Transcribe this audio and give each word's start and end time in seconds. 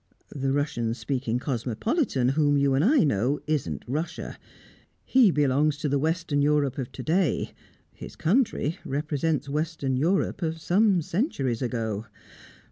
The 0.33 0.51
Russian 0.51 0.95
speaking 0.95 1.37
cosmopolitan 1.37 2.29
whom 2.29 2.57
you 2.57 2.73
and 2.73 2.83
I 2.83 3.03
know 3.03 3.39
isn't 3.45 3.85
Russia; 3.87 4.39
he 5.05 5.29
belongs 5.29 5.77
to 5.77 5.87
the 5.87 5.99
Western 5.99 6.41
Europe 6.41 6.79
of 6.79 6.91
to 6.93 7.03
day, 7.03 7.51
his 7.93 8.15
country 8.15 8.79
represents 8.83 9.47
Western 9.47 9.95
Europe 9.97 10.41
of 10.41 10.59
some 10.59 11.03
centuries 11.03 11.61
ago. 11.61 12.07